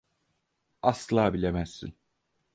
[0.81, 1.93] Asla bilemezsin.